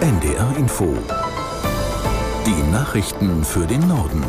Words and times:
NDR 0.00 0.54
Info. 0.56 0.96
Die 2.46 2.70
Nachrichten 2.70 3.44
für 3.44 3.66
den 3.66 3.88
Norden. 3.88 4.22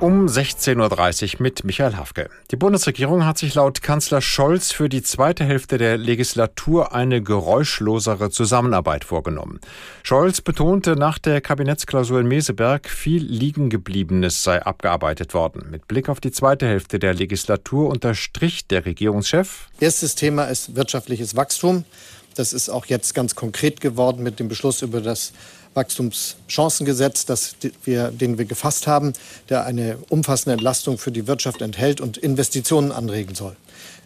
Um 0.00 0.26
16.30 0.26 1.34
Uhr 1.34 1.42
mit 1.42 1.64
Michael 1.64 1.96
Hafke. 1.96 2.28
Die 2.50 2.56
Bundesregierung 2.56 3.24
hat 3.24 3.38
sich 3.38 3.54
laut 3.54 3.80
Kanzler 3.80 4.20
Scholz 4.20 4.72
für 4.72 4.90
die 4.90 5.02
zweite 5.02 5.44
Hälfte 5.44 5.78
der 5.78 5.96
Legislatur 5.96 6.94
eine 6.94 7.22
geräuschlosere 7.22 8.30
Zusammenarbeit 8.30 9.04
vorgenommen. 9.04 9.60
Scholz 10.02 10.42
betonte 10.42 10.94
nach 10.94 11.18
der 11.18 11.40
Kabinettsklausur 11.40 12.20
in 12.20 12.28
Meseberg, 12.28 12.88
viel 12.88 13.22
Liegengebliebenes 13.22 14.42
sei 14.42 14.62
abgearbeitet 14.62 15.32
worden. 15.32 15.68
Mit 15.70 15.88
Blick 15.88 16.10
auf 16.10 16.20
die 16.20 16.32
zweite 16.32 16.66
Hälfte 16.66 16.98
der 16.98 17.14
Legislatur 17.14 17.88
unterstrich 17.88 18.66
der 18.66 18.84
Regierungschef. 18.84 19.68
Erstes 19.80 20.16
Thema 20.16 20.44
ist 20.44 20.76
wirtschaftliches 20.76 21.34
Wachstum. 21.34 21.84
Das 22.34 22.52
ist 22.52 22.68
auch 22.68 22.86
jetzt 22.86 23.14
ganz 23.14 23.34
konkret 23.34 23.80
geworden 23.80 24.22
mit 24.22 24.38
dem 24.38 24.48
Beschluss 24.48 24.82
über 24.82 25.00
das 25.00 25.32
Wachstumschancengesetz, 25.74 27.26
das 27.26 27.54
wir, 27.84 28.10
den 28.10 28.38
wir 28.38 28.44
gefasst 28.44 28.86
haben, 28.86 29.12
der 29.48 29.64
eine 29.66 29.98
umfassende 30.08 30.54
Entlastung 30.54 30.98
für 30.98 31.12
die 31.12 31.26
Wirtschaft 31.26 31.62
enthält 31.62 32.00
und 32.00 32.16
Investitionen 32.16 32.92
anregen 32.92 33.34
soll. 33.34 33.56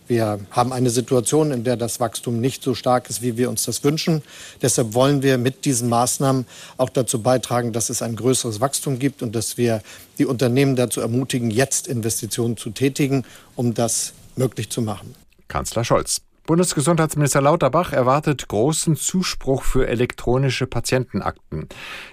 Wir 0.06 0.40
haben 0.50 0.74
eine 0.74 0.90
Situation, 0.90 1.50
in 1.50 1.64
der 1.64 1.78
das 1.78 1.98
Wachstum 1.98 2.38
nicht 2.38 2.62
so 2.62 2.74
stark 2.74 3.08
ist, 3.08 3.22
wie 3.22 3.38
wir 3.38 3.48
uns 3.48 3.64
das 3.64 3.82
wünschen. 3.84 4.22
Deshalb 4.60 4.92
wollen 4.92 5.22
wir 5.22 5.38
mit 5.38 5.64
diesen 5.64 5.88
Maßnahmen 5.88 6.44
auch 6.76 6.90
dazu 6.90 7.22
beitragen, 7.22 7.72
dass 7.72 7.88
es 7.88 8.02
ein 8.02 8.14
größeres 8.14 8.60
Wachstum 8.60 8.98
gibt 8.98 9.22
und 9.22 9.34
dass 9.34 9.56
wir 9.56 9.82
die 10.18 10.26
Unternehmen 10.26 10.76
dazu 10.76 11.00
ermutigen, 11.00 11.50
jetzt 11.50 11.86
Investitionen 11.86 12.58
zu 12.58 12.68
tätigen, 12.68 13.24
um 13.56 13.72
das 13.72 14.12
möglich 14.36 14.68
zu 14.68 14.82
machen. 14.82 15.14
Kanzler 15.48 15.84
Scholz. 15.84 16.20
Bundesgesundheitsminister 16.46 17.40
Lauterbach 17.40 17.92
erwartet 17.92 18.48
großen 18.48 18.96
Zuspruch 18.96 19.62
für 19.62 19.88
elektronische 19.88 20.66
Patientenakten. 20.66 21.68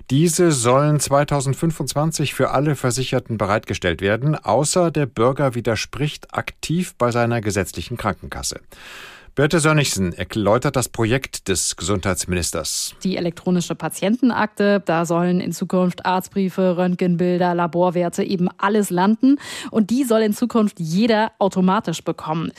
Diese 0.09 0.53
sollen 0.53 1.01
2025 1.01 2.33
für 2.33 2.51
alle 2.51 2.75
Versicherten 2.77 3.37
bereitgestellt 3.37 3.99
werden, 3.99 4.35
außer 4.35 4.89
der 4.89 5.05
Bürger 5.05 5.53
widerspricht 5.53 6.33
aktiv 6.33 6.95
bei 6.97 7.11
seiner 7.11 7.41
gesetzlichen 7.41 7.97
Krankenkasse. 7.97 8.61
Birte 9.33 9.61
Sönnigsen 9.61 10.11
erläutert 10.11 10.75
das 10.75 10.89
Projekt 10.89 11.47
des 11.47 11.77
Gesundheitsministers. 11.77 12.95
Die 13.01 13.15
elektronische 13.15 13.75
Patientenakte, 13.75 14.81
da 14.83 15.05
sollen 15.05 15.39
in 15.39 15.53
Zukunft 15.53 16.05
Arztbriefe, 16.05 16.75
Röntgenbilder, 16.75 17.55
Laborwerte, 17.55 18.25
eben 18.25 18.49
alles 18.57 18.89
landen. 18.89 19.37
Und 19.71 19.89
die 19.89 20.03
soll 20.03 20.19
in 20.19 20.33
Zukunft 20.33 20.81
jeder 20.81 21.31
automatisch 21.39 22.03
bekommen. 22.03 22.51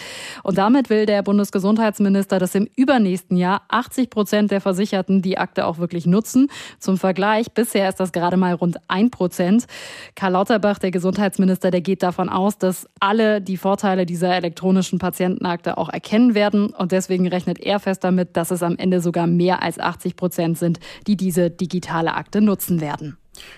Und 0.45 0.56
damit 0.56 0.89
will 0.89 1.05
der 1.05 1.23
Bundesgesundheitsminister, 1.23 2.39
dass 2.39 2.55
im 2.55 2.67
übernächsten 2.75 3.37
Jahr 3.37 3.65
80 3.69 4.09
Prozent 4.09 4.50
der 4.50 4.62
Versicherten 4.62 5.20
die 5.20 5.37
Akte 5.37 5.67
auch 5.67 5.77
wirklich 5.77 6.06
nutzen. 6.06 6.48
Zum 6.78 6.97
Vergleich, 6.97 7.53
bisher 7.53 7.91
ist 7.91 8.00
das 8.00 8.12
gerade 8.12 8.39
mal 8.39 8.55
rund 8.55 8.78
ein 8.89 9.11
Prozent. 9.11 9.67
Karl 10.15 10.33
Lauterbach, 10.33 10.78
der 10.78 10.91
Gesundheitsminister, 10.91 11.70
der 11.70 11.83
geht 11.83 12.03
davon 12.03 12.31
aus, 12.31 12.56
dass 12.56 12.89
alle 12.98 13.43
die 13.43 13.59
Vorteile 13.59 14.06
dieser 14.06 14.34
elektronischen 14.34 14.98
Patientenakte 14.98 15.77
auch 15.77 15.91
erkennen 15.91 16.34
werden 16.34 16.61
und 16.70 16.92
deswegen 16.92 17.28
rechnet 17.28 17.60
er 17.60 17.80
fest 17.80 18.05
damit, 18.05 18.36
dass 18.36 18.50
es 18.50 18.62
am 18.62 18.77
Ende 18.77 19.00
sogar 19.00 19.27
mehr 19.27 19.62
als 19.62 19.78
80 19.78 20.16
Prozent 20.16 20.58
sind, 20.58 20.80
die 21.06 21.16
diese 21.16 21.50
digitale 21.50 22.14
Akte 22.14 22.41
nutzen 22.41 22.80
werden. 22.80 23.16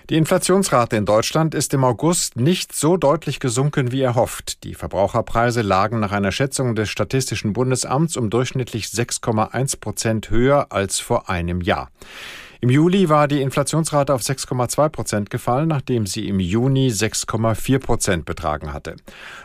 Die 0.08 0.16
Inflationsrate 0.16 0.96
in 0.96 1.05
Deutschland 1.05 1.55
ist 1.55 1.74
im 1.74 1.83
August 1.83 2.36
nicht 2.36 2.74
so 2.74 2.96
deutlich 2.96 3.41
gesunken 3.41 3.91
wie 3.91 4.02
erhofft. 4.02 4.62
Die 4.62 4.74
Verbraucherpreise 4.74 5.62
lagen 5.62 5.98
nach 5.98 6.12
einer 6.12 6.30
Schätzung 6.30 6.74
des 6.74 6.91
Statistischen 6.91 7.52
Bundesamts 7.52 8.16
um 8.16 8.30
durchschnittlich 8.30 8.86
6,1 8.86 9.80
Prozent 9.80 10.30
höher 10.30 10.66
als 10.70 11.00
vor 11.00 11.28
einem 11.28 11.61
Jahr. 11.61 11.91
Im 12.65 12.70
Juli 12.70 13.11
war 13.11 13.29
die 13.29 13.43
Inflationsrate 13.43 14.15
auf 14.15 14.23
6,2 14.23 14.89
Prozent 14.89 15.29
gefallen, 15.29 15.69
nachdem 15.69 16.07
sie 16.07 16.27
im 16.27 16.41
Juni 16.41 16.89
6,4 16.89 17.79
Prozent 17.79 18.25
betragen 18.25 18.73
hatte. 18.73 18.97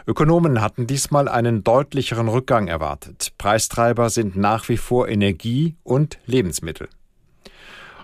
Ökonomen 0.08 0.62
hatten 0.62 0.88
diesmal 0.88 1.28
einen 1.28 1.66
deutlicheren 1.66 2.30
Rückgang 2.30 2.70
erwartet. 2.70 3.34
Preistreiber 3.38 4.10
sind 4.10 4.38
nach 4.38 4.70
wie 4.70 4.78
vor 4.78 5.10
Energie 5.10 5.76
und 5.84 6.18
Lebensmittel. 6.28 6.88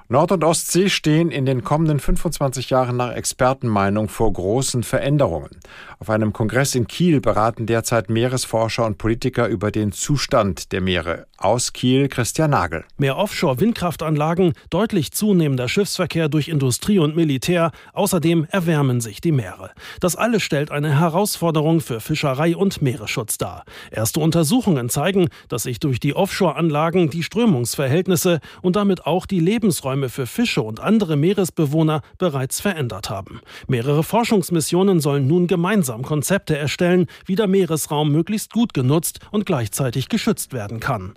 Nord- 0.08 0.32
und 0.32 0.44
Ostsee 0.44 0.90
stehen 0.90 1.32
in 1.32 1.48
den 1.48 1.64
kommenden 1.64 2.00
25 2.00 2.70
Jahren 2.70 2.96
nach 2.96 3.14
Expertenmeinung 3.14 4.08
vor 4.08 4.32
großen 4.32 4.84
Veränderungen. 4.84 5.50
Auf 5.98 6.12
einem 6.12 6.32
Kongress 6.32 6.76
in 6.76 6.86
Kiel 6.86 7.22
beraten 7.22 7.66
derzeit 7.66 8.12
Meeresforscher 8.12 8.86
und 8.86 9.00
Politiker 9.00 9.48
über 9.48 9.72
den 9.72 9.92
Zustand 9.92 10.72
der 10.72 10.82
Meere. 10.82 11.26
Aus 11.40 11.74
Kiel 11.74 12.08
Christian 12.08 12.52
Nagel. 12.52 12.86
Mehr 12.98 13.18
Offshore-Windkraftanlagen, 13.18 14.54
deutlich 14.70 15.12
zunehmender 15.12 15.68
Schiffsverkehr 15.68 16.30
durch 16.30 16.50
Industrie 16.50 17.00
und 17.00 17.16
Militär, 17.16 17.72
außerdem 17.94 18.46
erwärmen 18.52 19.02
sich 19.02 19.22
die 19.22 19.32
Meere. 19.32 19.72
Das 20.02 20.16
alles 20.16 20.44
stellt 20.44 20.70
eine 20.70 21.00
Herausforderung 21.00 21.82
für 21.82 22.00
Fischerei 22.00 22.56
und 22.56 22.80
Meeresschutz 22.80 23.40
dar. 23.40 23.64
Erste 23.90 24.20
Untersuchungen 24.20 24.90
zeigen, 24.90 25.30
dass 25.50 25.64
sich 25.64 25.80
durch 25.80 26.00
die 26.00 26.16
Offshore-Anlagen 26.16 27.10
die 27.10 27.24
Strömungsverhältnisse 27.24 28.40
und 28.62 28.76
damit 28.76 29.08
auch 29.08 29.26
die 29.26 29.40
Lebensräume 29.40 29.94
für 30.09 30.28
Fische 30.28 30.61
und 30.61 30.79
andere 30.79 31.16
Meeresbewohner 31.16 32.01
bereits 32.17 32.61
verändert 32.61 33.09
haben. 33.09 33.41
Mehrere 33.67 34.03
Forschungsmissionen 34.03 35.00
sollen 35.00 35.28
nun 35.28 35.47
gemeinsam 35.47 36.03
Konzepte 36.03 36.57
erstellen, 36.57 37.07
wie 37.25 37.35
der 37.35 37.47
Meeresraum 37.47 38.11
möglichst 38.11 38.53
gut 38.53 38.73
genutzt 38.73 39.19
und 39.31 39.45
gleichzeitig 39.45 40.09
geschützt 40.09 40.53
werden 40.53 40.79
kann. 40.79 41.13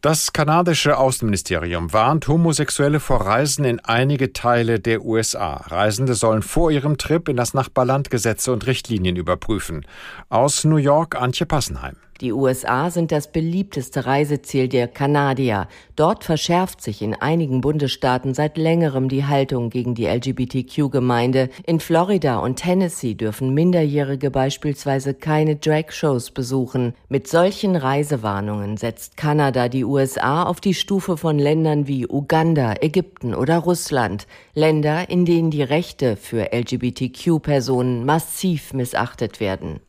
Das 0.00 0.32
kanadische 0.32 0.98
Außenministerium 0.98 1.92
warnt 1.92 2.26
Homosexuelle 2.26 3.00
vor 3.00 3.20
Reisen 3.24 3.64
in 3.64 3.80
einige 3.80 4.32
Teile 4.32 4.80
der 4.80 5.04
USA. 5.04 5.54
Reisende 5.54 6.14
sollen 6.14 6.42
vor 6.42 6.70
ihrem 6.70 6.98
Trip 6.98 7.28
in 7.28 7.36
das 7.36 7.54
Nachbarland 7.54 8.10
Gesetze 8.10 8.52
und 8.52 8.66
Richtlinien 8.66 9.16
überprüfen. 9.16 9.86
Aus 10.28 10.64
New 10.64 10.76
York 10.76 11.14
Antje 11.20 11.46
Passenheim. 11.46 11.96
Die 12.22 12.32
USA 12.32 12.88
sind 12.88 13.10
das 13.10 13.32
beliebteste 13.32 14.06
Reiseziel 14.06 14.68
der 14.68 14.86
Kanadier. 14.86 15.66
Dort 15.96 16.22
verschärft 16.22 16.80
sich 16.80 17.02
in 17.02 17.16
einigen 17.16 17.60
Bundesstaaten 17.60 18.32
seit 18.32 18.56
längerem 18.56 19.08
die 19.08 19.24
Haltung 19.24 19.70
gegen 19.70 19.96
die 19.96 20.06
LGBTQ-Gemeinde. 20.06 21.48
In 21.66 21.80
Florida 21.80 22.38
und 22.38 22.60
Tennessee 22.60 23.14
dürfen 23.14 23.52
Minderjährige 23.52 24.30
beispielsweise 24.30 25.14
keine 25.14 25.56
Drag-Shows 25.56 26.30
besuchen. 26.30 26.94
Mit 27.08 27.26
solchen 27.26 27.74
Reisewarnungen 27.74 28.76
setzt 28.76 29.16
Kanada 29.16 29.68
die 29.68 29.84
USA 29.84 30.44
auf 30.44 30.60
die 30.60 30.74
Stufe 30.74 31.16
von 31.16 31.40
Ländern 31.40 31.88
wie 31.88 32.06
Uganda, 32.06 32.74
Ägypten 32.80 33.34
oder 33.34 33.58
Russland. 33.58 34.28
Länder, 34.54 35.10
in 35.10 35.24
denen 35.24 35.50
die 35.50 35.64
Rechte 35.64 36.14
für 36.14 36.52
LGBTQ-Personen 36.52 38.04
massiv 38.04 38.74
missachtet 38.74 39.40
werden. 39.40 39.80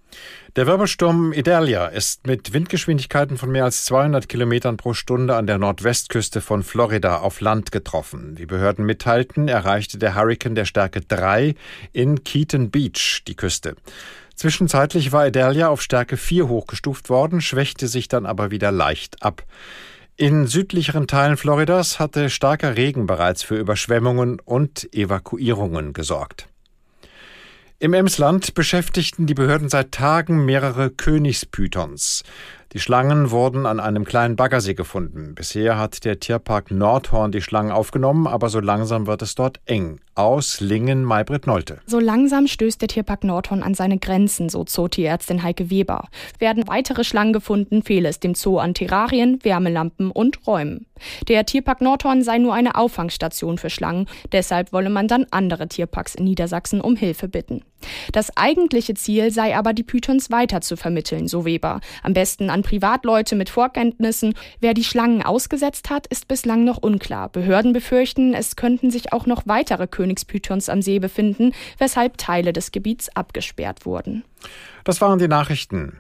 Der 0.56 0.68
Wirbelsturm 0.68 1.34
Idalia 1.34 1.88
ist 1.88 2.28
mit 2.28 2.54
Windgeschwindigkeiten 2.54 3.38
von 3.38 3.52
mehr 3.52 3.64
als 3.64 3.86
200 3.86 4.30
Kilometern 4.30 4.78
pro 4.78 4.94
Stunde 4.94 5.36
an 5.36 5.48
der 5.48 5.58
Nordwestküste 5.58 6.42
von 6.42 6.62
Florida 6.62 7.18
auf 7.18 7.42
Land 7.42 7.72
getroffen. 7.72 8.38
Wie 8.38 8.46
Behörden 8.46 8.86
mitteilten, 8.86 9.48
erreichte 9.48 9.98
der 9.98 10.16
Hurrikan 10.16 10.54
der 10.54 10.66
Stärke 10.66 11.02
3 11.02 11.56
in 11.92 12.24
Keaton 12.24 12.70
Beach 12.70 13.24
die 13.28 13.36
Küste. 13.36 13.76
Zwischenzeitlich 14.36 15.12
war 15.12 15.28
Idalia 15.28 15.70
auf 15.70 15.82
Stärke 15.82 16.18
4 16.18 16.48
hochgestuft 16.48 17.10
worden, 17.10 17.42
schwächte 17.42 17.88
sich 17.88 18.08
dann 18.08 18.28
aber 18.28 18.52
wieder 18.52 18.72
leicht 18.72 19.24
ab. 19.24 19.44
In 20.16 20.46
südlicheren 20.46 21.08
Teilen 21.08 21.38
Floridas 21.38 22.00
hatte 22.00 22.30
starker 22.30 22.78
Regen 22.78 23.08
bereits 23.08 23.42
für 23.42 23.56
Überschwemmungen 23.56 24.40
und 24.40 24.94
Evakuierungen 24.94 25.94
gesorgt. 25.94 26.48
Im 27.84 27.94
Emsland 27.94 28.54
beschäftigten 28.54 29.26
die 29.26 29.34
Behörden 29.34 29.68
seit 29.68 29.92
Tagen 29.92 30.46
mehrere 30.46 30.90
Königspythons. 30.90 32.24
Die 32.72 32.80
Schlangen 32.80 33.30
wurden 33.30 33.66
an 33.66 33.82
einem 33.82 34.06
kleinen 34.06 34.38
Baggersee 34.38 34.74
gefunden. 34.74 35.36
Bisher 35.36 35.78
hat 35.78 36.06
der 36.06 36.18
Tierpark 36.22 36.72
Nordhorn 36.72 37.34
die 37.34 37.42
Schlangen 37.42 37.74
aufgenommen, 37.74 38.26
aber 38.26 38.48
so 38.48 38.62
langsam 38.62 39.06
wird 39.06 39.22
es 39.22 39.36
dort 39.36 39.60
eng. 39.66 40.00
Aus 40.16 40.60
Lingen 40.60 41.04
Maybrit 41.04 41.48
Nolte. 41.48 41.80
So 41.88 42.00
langsam 42.00 42.46
stößt 42.46 42.80
der 42.80 42.88
Tierpark 42.88 43.24
Nordhorn 43.24 43.64
an 43.64 43.74
seine 43.74 43.98
Grenzen, 43.98 44.48
so 44.48 44.64
Zootierärztin 44.64 45.42
Heike 45.42 45.72
Weber. 45.72 46.08
Werden 46.38 46.68
weitere 46.68 47.04
Schlangen 47.04 47.34
gefunden, 47.34 47.82
fehle 47.82 48.10
es 48.10 48.20
dem 48.20 48.36
Zoo 48.36 48.60
an 48.60 48.76
Terrarien, 48.76 49.44
Wärmelampen 49.44 50.12
und 50.12 50.46
Räumen. 50.46 50.86
Der 51.28 51.46
Tierpark 51.48 51.82
Nordhorn 51.82 52.22
sei 52.22 52.38
nur 52.38 52.54
eine 52.54 52.76
Auffangstation 52.76 53.58
für 53.58 53.72
Schlangen, 53.72 54.08
deshalb 54.32 54.72
wolle 54.72 54.92
man 54.92 55.08
dann 55.08 55.26
andere 55.32 55.68
Tierparks 55.68 56.14
in 56.14 56.26
Niedersachsen 56.26 56.80
um 56.80 56.96
Hilfe 56.96 57.28
bitten. 57.28 57.64
Das 58.12 58.38
eigentliche 58.38 58.94
Ziel 58.94 59.32
sei 59.32 59.58
aber, 59.58 59.74
die 59.74 59.84
Pythons 59.84 60.32
weiter 60.32 60.62
zu 60.62 60.78
vermitteln, 60.78 61.28
so 61.28 61.44
Weber. 61.44 61.82
Am 62.02 62.14
besten 62.14 62.50
an 62.50 62.62
Privatleute 62.62 63.36
mit 63.36 63.50
Vorkenntnissen. 63.50 64.36
Wer 64.62 64.74
die 64.74 64.84
Schlangen 64.86 65.22
ausgesetzt 65.22 65.90
hat, 65.90 66.08
ist 66.08 66.28
bislang 66.28 66.64
noch 66.64 66.78
unklar. 66.78 67.30
Behörden 67.30 67.74
befürchten, 67.74 68.34
es 68.34 68.56
könnten 68.56 68.92
sich 68.92 69.12
auch 69.12 69.26
noch 69.26 69.44
weitere 69.48 69.88
Königspythons 70.04 70.68
am 70.68 70.82
See 70.82 71.00
befinden, 71.00 71.54
weshalb 71.78 72.18
Teile 72.18 72.52
des 72.52 72.72
Gebiets 72.72 73.10
abgesperrt 73.16 73.86
wurden. 73.86 74.24
Das 74.84 75.00
waren 75.00 75.18
die 75.18 75.30
Nachrichten. 75.30 75.94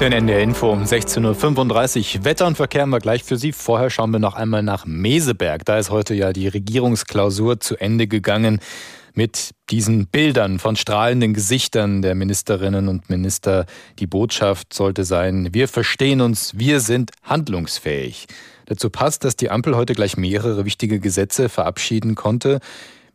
Ein 0.00 0.12
NDR 0.12 0.40
Info 0.40 0.70
um 0.70 0.84
16.35 0.84 2.16
Uhr. 2.16 2.24
Wetter 2.24 2.46
und 2.46 2.56
Verkehr 2.56 2.82
haben 2.82 2.90
wir 2.90 3.00
gleich 3.00 3.22
für 3.22 3.36
Sie. 3.36 3.52
Vorher 3.52 3.90
schauen 3.90 4.10
wir 4.12 4.18
noch 4.18 4.34
einmal 4.34 4.62
nach 4.62 4.86
Meseberg. 4.86 5.66
Da 5.66 5.78
ist 5.78 5.90
heute 5.90 6.14
ja 6.14 6.32
die 6.32 6.48
Regierungsklausur 6.48 7.60
zu 7.60 7.76
Ende 7.76 8.06
gegangen 8.06 8.60
mit 9.14 9.50
diesen 9.70 10.06
Bildern 10.06 10.58
von 10.58 10.76
strahlenden 10.76 11.34
Gesichtern 11.34 12.02
der 12.02 12.14
Ministerinnen 12.14 12.88
und 12.88 13.10
Minister. 13.10 13.66
Die 13.98 14.06
Botschaft 14.06 14.72
sollte 14.72 15.04
sein, 15.04 15.48
wir 15.52 15.68
verstehen 15.68 16.20
uns, 16.20 16.58
wir 16.58 16.80
sind 16.80 17.12
handlungsfähig. 17.22 18.26
Dazu 18.66 18.90
passt, 18.90 19.24
dass 19.24 19.36
die 19.36 19.50
Ampel 19.50 19.76
heute 19.76 19.94
gleich 19.94 20.16
mehrere 20.16 20.64
wichtige 20.64 21.00
Gesetze 21.00 21.48
verabschieden 21.48 22.14
konnte. 22.14 22.60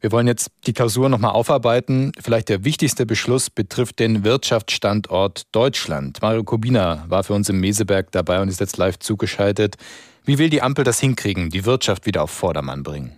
Wir 0.02 0.12
wollen 0.12 0.28
jetzt 0.28 0.52
die 0.68 0.74
Klausur 0.74 1.10
nochmal 1.10 1.32
aufarbeiten. 1.32 2.12
Vielleicht 2.20 2.50
der 2.50 2.64
wichtigste 2.64 3.06
Beschluss 3.06 3.50
betrifft 3.50 4.00
den 4.00 4.24
Wirtschaftsstandort 4.24 5.44
Deutschland. 5.52 6.22
Mario 6.22 6.44
Kobina 6.44 7.06
war 7.08 7.24
für 7.24 7.34
uns 7.34 7.50
im 7.50 7.60
Meseberg 7.60 8.12
dabei 8.12 8.42
und 8.42 8.50
ist 8.50 8.60
jetzt 8.60 8.78
live 8.78 9.00
zugeschaltet. 9.00 9.78
Wie 10.24 10.38
will 10.38 10.50
die 10.50 10.62
Ampel 10.62 10.84
das 10.84 11.00
hinkriegen, 11.00 11.50
die 11.50 11.66
Wirtschaft 11.66 12.06
wieder 12.06 12.22
auf 12.22 12.32
Vordermann 12.32 12.84
bringen? 12.84 13.18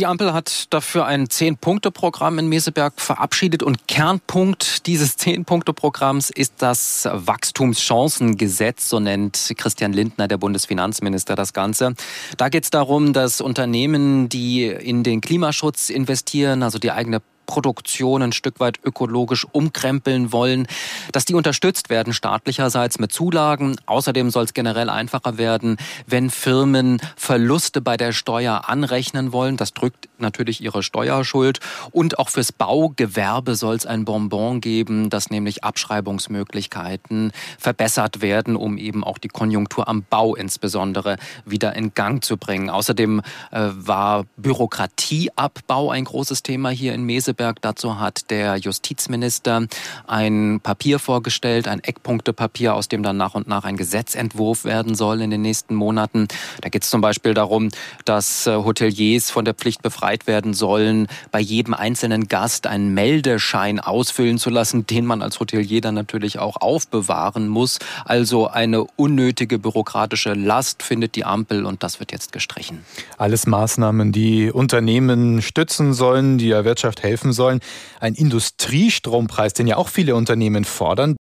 Die 0.00 0.06
Ampel 0.06 0.32
hat 0.32 0.72
dafür 0.72 1.04
ein 1.04 1.28
Zehn-Punkte-Programm 1.28 2.38
in 2.38 2.48
Meseberg 2.48 2.98
verabschiedet 2.98 3.62
und 3.62 3.86
Kernpunkt 3.86 4.86
dieses 4.86 5.18
Zehn-Punkte-Programms 5.18 6.30
ist 6.30 6.54
das 6.56 7.06
Wachstumschancengesetz, 7.12 8.88
so 8.88 8.98
nennt 8.98 9.52
Christian 9.58 9.92
Lindner, 9.92 10.26
der 10.26 10.38
Bundesfinanzminister, 10.38 11.36
das 11.36 11.52
Ganze. 11.52 11.92
Da 12.38 12.48
geht 12.48 12.64
es 12.64 12.70
darum, 12.70 13.12
dass 13.12 13.42
Unternehmen, 13.42 14.30
die 14.30 14.64
in 14.68 15.02
den 15.02 15.20
Klimaschutz 15.20 15.90
investieren, 15.90 16.62
also 16.62 16.78
die 16.78 16.92
eigene 16.92 17.20
Produktion 17.50 18.22
ein 18.22 18.32
Stück 18.32 18.60
weit 18.60 18.78
ökologisch 18.84 19.44
umkrempeln 19.50 20.32
wollen, 20.32 20.68
dass 21.10 21.24
die 21.24 21.34
unterstützt 21.34 21.90
werden 21.90 22.12
staatlicherseits 22.12 23.00
mit 23.00 23.12
Zulagen. 23.12 23.76
Außerdem 23.86 24.30
soll 24.30 24.44
es 24.44 24.54
generell 24.54 24.88
einfacher 24.88 25.36
werden, 25.36 25.76
wenn 26.06 26.30
Firmen 26.30 27.02
Verluste 27.16 27.80
bei 27.80 27.96
der 27.96 28.12
Steuer 28.12 28.68
anrechnen 28.68 29.32
wollen. 29.32 29.56
Das 29.56 29.74
drückt 29.74 30.08
natürlich 30.20 30.62
ihre 30.62 30.82
Steuerschuld. 30.82 31.60
Und 31.90 32.18
auch 32.18 32.28
fürs 32.28 32.52
Baugewerbe 32.52 33.54
soll 33.54 33.76
es 33.76 33.86
ein 33.86 34.04
Bonbon 34.04 34.60
geben, 34.60 35.10
dass 35.10 35.30
nämlich 35.30 35.64
Abschreibungsmöglichkeiten 35.64 37.32
verbessert 37.58 38.20
werden, 38.20 38.56
um 38.56 38.78
eben 38.78 39.04
auch 39.04 39.18
die 39.18 39.28
Konjunktur 39.28 39.88
am 39.88 40.04
Bau 40.08 40.34
insbesondere 40.34 41.16
wieder 41.44 41.74
in 41.74 41.94
Gang 41.94 42.24
zu 42.24 42.36
bringen. 42.36 42.70
Außerdem 42.70 43.20
äh, 43.50 43.68
war 43.72 44.24
Bürokratieabbau 44.36 45.90
ein 45.90 46.04
großes 46.04 46.42
Thema 46.42 46.70
hier 46.70 46.94
in 46.94 47.04
Meseberg. 47.04 47.60
Dazu 47.62 48.00
hat 48.00 48.30
der 48.30 48.56
Justizminister 48.56 49.66
ein 50.06 50.60
Papier 50.62 50.98
vorgestellt, 50.98 51.68
ein 51.68 51.80
Eckpunktepapier, 51.80 52.74
aus 52.74 52.88
dem 52.88 53.02
dann 53.02 53.16
nach 53.16 53.34
und 53.34 53.48
nach 53.48 53.64
ein 53.64 53.76
Gesetzentwurf 53.76 54.64
werden 54.64 54.94
soll 54.94 55.20
in 55.20 55.30
den 55.30 55.42
nächsten 55.42 55.74
Monaten. 55.74 56.28
Da 56.60 56.68
geht 56.68 56.82
es 56.82 56.90
zum 56.90 57.00
Beispiel 57.00 57.34
darum, 57.34 57.68
dass 58.04 58.46
äh, 58.46 58.54
Hoteliers 58.54 59.30
von 59.30 59.44
der 59.44 59.54
Pflicht 59.54 59.82
befreit 59.82 60.09
werden 60.26 60.54
sollen, 60.54 61.06
bei 61.30 61.40
jedem 61.40 61.74
einzelnen 61.74 62.28
Gast 62.28 62.66
einen 62.66 62.94
Meldeschein 62.94 63.80
ausfüllen 63.80 64.38
zu 64.38 64.50
lassen, 64.50 64.86
den 64.86 65.06
man 65.06 65.22
als 65.22 65.40
Hotelier 65.40 65.80
dann 65.80 65.94
natürlich 65.94 66.38
auch 66.38 66.56
aufbewahren 66.60 67.48
muss. 67.48 67.78
Also 68.04 68.48
eine 68.48 68.84
unnötige 68.96 69.58
bürokratische 69.58 70.34
Last 70.34 70.82
findet 70.82 71.16
die 71.16 71.24
Ampel 71.24 71.64
und 71.64 71.82
das 71.82 72.00
wird 72.00 72.12
jetzt 72.12 72.32
gestrichen. 72.32 72.84
Alles 73.18 73.46
Maßnahmen, 73.46 74.12
die 74.12 74.50
Unternehmen 74.50 75.42
stützen 75.42 75.94
sollen, 75.94 76.38
die 76.38 76.48
der 76.48 76.64
Wirtschaft 76.64 77.02
helfen 77.02 77.32
sollen. 77.32 77.60
Ein 78.00 78.14
Industriestrompreis, 78.14 79.54
den 79.54 79.66
ja 79.66 79.76
auch 79.76 79.88
viele 79.88 80.14
Unternehmen 80.14 80.64
fordern, 80.64 81.16